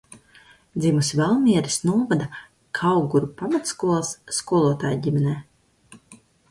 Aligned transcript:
Dzimusi 0.77 1.13
Valmieras 1.19 1.77
novada 1.89 2.27
Kauguru 2.81 3.29
pagastskolas 3.43 4.09
skolotāja 4.41 5.03
ģimenē. 5.09 5.41